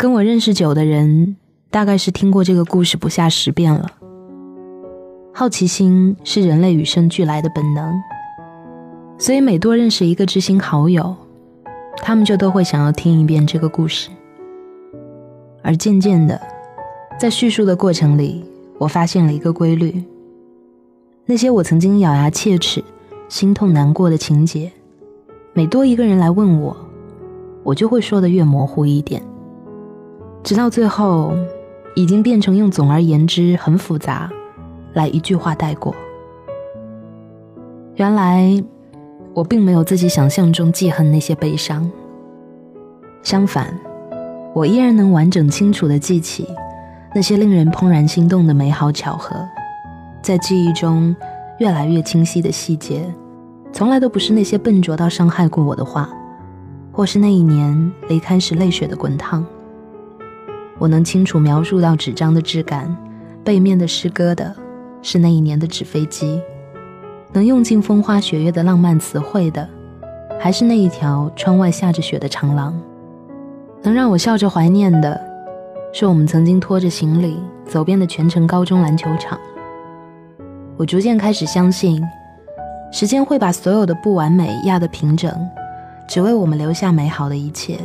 [0.00, 1.34] 跟我认识久的人，
[1.72, 3.90] 大概是听过这个故事不下十遍了。
[5.34, 7.92] 好奇心是人类与生俱来的本能，
[9.18, 11.16] 所以每多认识一个知心好友，
[11.96, 14.08] 他们就都会想要听一遍这个故事。
[15.64, 16.40] 而渐渐的，
[17.18, 18.44] 在叙述的过程里，
[18.78, 20.04] 我发现了一个规律：
[21.26, 22.84] 那些我曾经咬牙切齿、
[23.28, 24.70] 心痛难过的情节，
[25.54, 26.76] 每多一个人来问我，
[27.64, 29.20] 我就会说的越模糊一点，
[30.48, 31.36] 直到最后，
[31.94, 34.30] 已经变成用“总而言之，很复杂”
[34.96, 35.94] 来一句话带过。
[37.96, 38.64] 原来，
[39.34, 41.86] 我并没有自己想象中记恨那些悲伤，
[43.22, 43.78] 相反。
[44.54, 46.48] 我依然能完整清楚地记起
[47.14, 49.36] 那些令人怦然心动的美好巧合，
[50.22, 51.14] 在记忆中
[51.58, 53.04] 越来越清晰的细节，
[53.70, 56.08] 从来都不是那些笨拙到伤害过我的话，
[56.90, 59.44] 或是那一年离开时泪水的滚烫。
[60.78, 62.96] 我能清楚描述到纸张的质感，
[63.44, 64.54] 背面的诗歌的
[65.02, 66.40] 是那一年的纸飞机，
[67.32, 69.68] 能用尽风花雪月的浪漫词汇的，
[70.38, 72.80] 还是那一条窗外下着雪的长廊。
[73.82, 75.20] 能让我笑着怀念的，
[75.92, 79.38] 是我们曾经拖着行李走遍的全城高中篮球场。
[80.76, 82.00] 我逐渐开始相信，
[82.92, 85.32] 时间会把所有的不完美压得平整，
[86.06, 87.78] 只为我们留下美好的一切。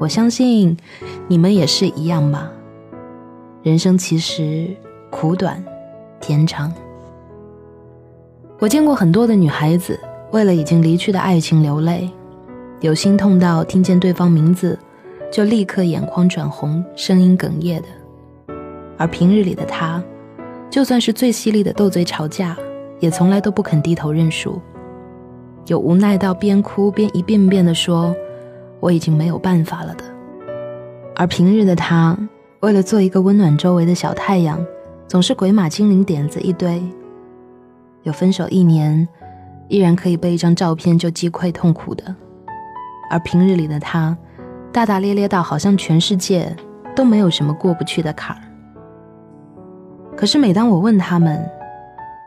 [0.00, 0.74] 我相信
[1.28, 2.50] 你们也是一样吧。
[3.62, 4.74] 人生其实
[5.10, 5.62] 苦短，
[6.18, 6.72] 甜长。
[8.58, 12.08] 我见过很多的女孩子为了已经离去的爱情流泪。
[12.80, 14.78] 有心痛到听见对方名字，
[15.30, 17.88] 就立刻眼眶转红、声音哽咽的；
[18.96, 20.02] 而平日里的她，
[20.70, 22.56] 就算是最犀利的斗嘴吵架，
[23.00, 24.58] 也从来都不肯低头认输。
[25.66, 28.16] 有无奈到边哭边一遍遍地说
[28.80, 30.04] ：“我已经没有办法了的。”
[31.14, 32.16] 而平日的他，
[32.60, 34.64] 为了做一个温暖周围的小太阳，
[35.06, 36.82] 总是鬼马精灵点子一堆。
[38.02, 39.06] 有分手一年，
[39.68, 42.14] 依然可以被一张照片就击溃痛苦的。
[43.10, 44.16] 而平日里的他，
[44.72, 46.56] 大大咧咧到好像全世界
[46.96, 48.42] 都没有什么过不去的坎儿。
[50.16, 51.44] 可是每当我问他们：“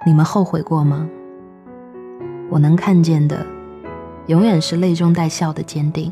[0.06, 1.10] 你们后悔过吗？”
[2.52, 3.44] 我能看见的，
[4.28, 6.12] 永远是泪中带笑的坚定。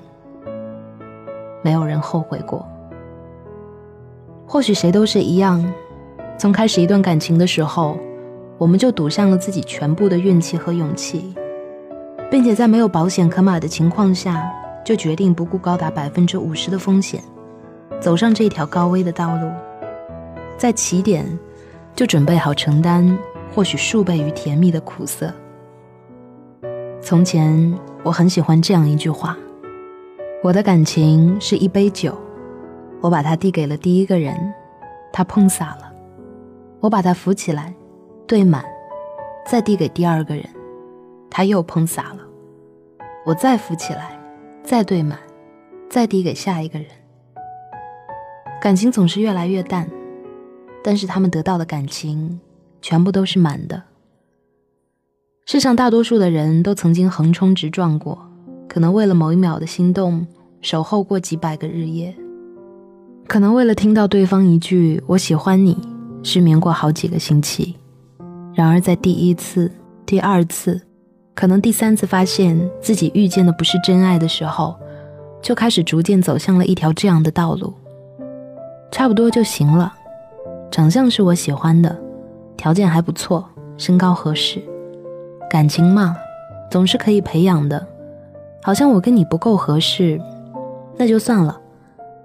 [1.62, 2.68] 没有人后悔过。
[4.48, 5.64] 或许谁都是一样，
[6.38, 7.98] 从开始一段感情的时候，
[8.58, 11.34] 我们就赌上了自己全部的运气和勇气，
[12.30, 14.52] 并且在没有保险可买的情况下。
[14.84, 17.24] 就决定不顾高达百分之五十的风险，
[18.00, 19.48] 走上这条高危的道路，
[20.58, 21.24] 在起点
[21.96, 23.16] 就准备好承担
[23.54, 25.32] 或许数倍于甜蜜的苦涩。
[27.00, 29.38] 从前我很喜欢这样一句话：
[30.44, 32.18] 我的感情是一杯酒，
[33.00, 34.36] 我把它递给了第一个人，
[35.14, 35.94] 他碰洒了；
[36.80, 37.72] 我把它扶起来，
[38.26, 38.66] 兑满，
[39.46, 40.44] 再递给第二个人，
[41.30, 42.20] 他又碰洒了；
[43.24, 44.18] 我再扶起来。
[44.64, 45.18] 再兑满，
[45.90, 46.88] 再递给下一个人。
[48.62, 49.90] 感情总是越来越淡，
[50.84, 52.40] 但是他们得到的感情
[52.80, 53.82] 全部都是满的。
[55.48, 58.31] 世上大多数的人都曾经横冲直撞过，
[58.72, 60.26] 可能为了某一秒的心动，
[60.62, 62.14] 守候过几百个日夜；
[63.28, 65.78] 可能为了听到对方一句“我喜欢你”，
[66.24, 67.76] 失眠过好几个星期。
[68.54, 69.70] 然而在第一次、
[70.06, 70.80] 第二次。
[71.34, 74.74] 可能第三次发现自己遇见的不是真爱的时候，
[75.42, 77.74] 就开始逐渐走向了一条这样的道路。
[78.90, 79.94] 差不多就行了，
[80.72, 81.94] 长相是我喜欢的，
[82.56, 83.44] 条件还不错，
[83.76, 84.62] 身高合适，
[85.50, 86.16] 感情嘛，
[86.70, 87.86] 总是可以培养的。
[88.64, 90.22] 好像我跟你不够合适，
[90.98, 91.60] 那就算了，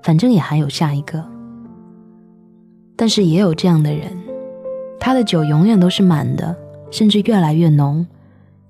[0.02, 1.24] 反正也还有下一个。
[2.94, 4.10] 但是也有这样的人，
[4.98, 6.54] 他的酒永远都是满的，
[6.90, 8.06] 甚至越来越浓。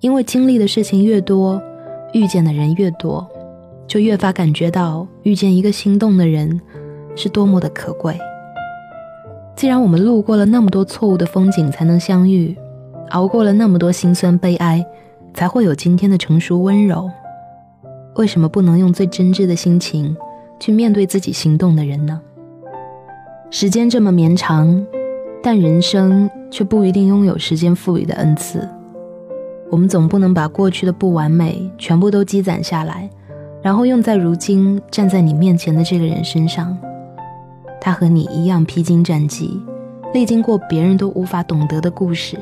[0.00, 1.60] 因为经历的事情越多，
[2.12, 3.26] 遇见的人越多，
[3.88, 6.60] 就越发感觉到遇见一个心动的人
[7.16, 8.16] 是多么的可贵。
[9.56, 12.54] 既然我们路过了那么多错误的风景才能相遇，
[13.10, 14.84] 熬过了那么多心酸悲哀，
[15.32, 17.10] 才会有今天的成熟温柔，
[18.16, 20.16] 为什么不能用最真挚的心情
[20.58, 22.20] 去面对自己心动的人呢？
[23.50, 24.86] 时间这么绵长，
[25.42, 28.66] 但人生却不一定拥有时间赋予的恩赐。
[29.70, 33.10] 我们总不能把过去的不完美全部都积攒下来，
[33.62, 36.76] 然后用在如今站在你面前的这个人身上。
[37.80, 39.60] 他和你一样披荆斩棘，
[40.14, 42.38] 历经过别人都无法懂得的故事，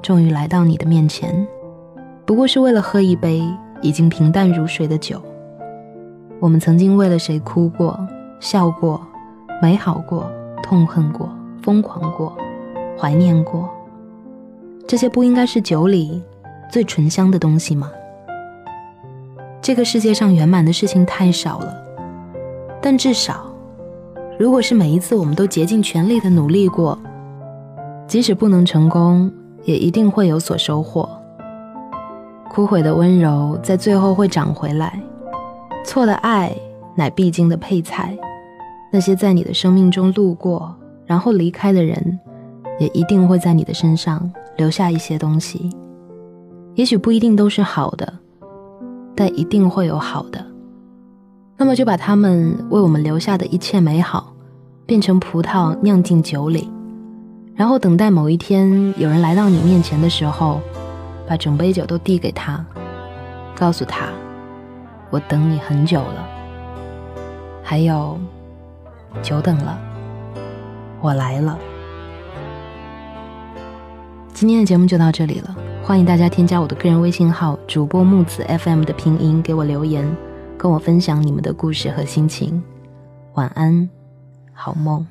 [0.00, 1.44] 终于来到你的面前，
[2.24, 3.42] 不过是为了喝一杯
[3.80, 5.20] 已经平淡如水的酒。
[6.40, 7.98] 我们曾经为了谁哭过，
[8.40, 9.00] 笑过，
[9.60, 10.30] 美好过，
[10.62, 11.28] 痛恨过，
[11.62, 12.36] 疯狂过，
[12.96, 13.68] 怀念过。
[14.86, 16.22] 这些不应该是酒里
[16.70, 17.90] 最醇香的东西吗？
[19.60, 21.74] 这个世界上圆满的事情太少了，
[22.80, 23.52] 但至少，
[24.38, 26.96] 如果是每一次我们都竭尽全力的努力过，
[28.06, 29.30] 即使不能成功，
[29.64, 31.17] 也一定会有所收获。
[32.50, 35.00] 枯萎的温柔在最后会长回来，
[35.84, 36.54] 错的爱
[36.96, 38.16] 乃必经的配菜。
[38.90, 40.74] 那些在你的生命中路过
[41.06, 42.18] 然后离开的人，
[42.78, 45.70] 也一定会在你的身上留下一些东西，
[46.74, 48.12] 也许不一定都是好的。
[49.14, 50.46] 但一定会有好的，
[51.56, 54.32] 那么就把他们为我们留下的一切美好，
[54.86, 56.70] 变成葡萄酿进酒里，
[57.52, 60.60] 然后等待某一天有人来到你面前的时候，
[61.28, 62.64] 把整杯酒都递给他，
[63.54, 64.06] 告诉他
[65.10, 66.26] ：“我等你很久了。”
[67.62, 68.18] 还有，
[69.22, 69.78] 久等了，
[71.02, 71.58] 我来了。
[74.32, 75.54] 今天的节目就到这里了。
[75.84, 80.06] 欢迎大家添加我的个人微信号“主播木子 FM” 的拼音给我留言，
[80.56, 82.62] 跟我分享你们的故事和心情。
[83.34, 83.88] 晚安，
[84.52, 85.06] 好梦。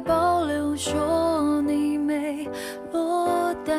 [0.00, 2.48] 保留说你没
[2.92, 3.76] 落单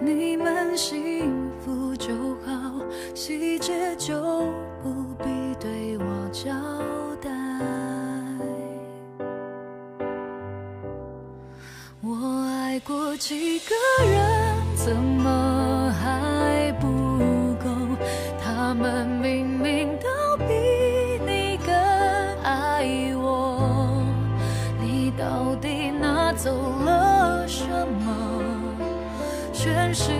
[0.00, 2.12] 你们幸福就
[2.44, 2.80] 好
[3.14, 4.14] 细节就
[4.82, 6.50] 不必对我交
[7.20, 7.30] 代
[12.00, 13.74] 我爱过几个
[14.04, 15.61] 人怎么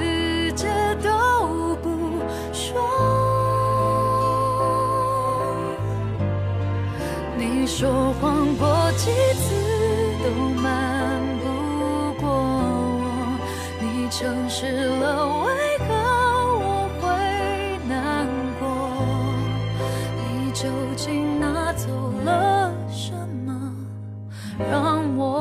[0.01, 0.69] 世界
[1.03, 1.89] 都不
[2.53, 2.81] 说。
[7.39, 9.55] 你说谎过几次
[10.23, 10.25] 都
[10.61, 11.45] 瞒不
[12.21, 13.03] 过我。
[13.81, 14.09] 你。
[14.13, 15.49] 诚实了，为
[15.79, 15.89] 何
[16.61, 16.63] 我
[17.01, 17.09] 会
[17.89, 18.29] 难
[18.61, 18.63] 过？
[20.19, 21.89] 你究竟拿走
[22.23, 23.15] 了什
[23.47, 23.75] 么，
[24.71, 25.32] 让我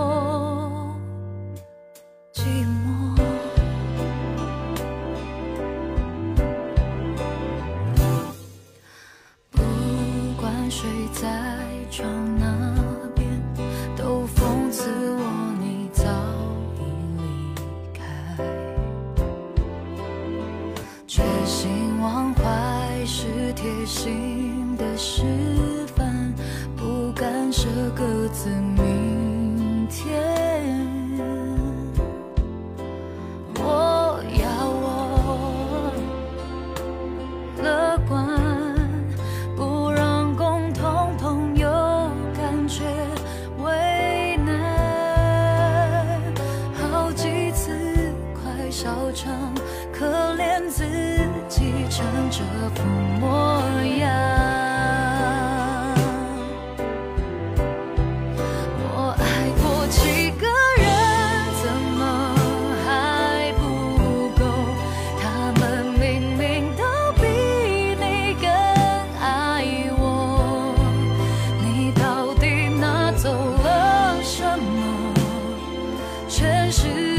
[76.31, 77.10] 全是。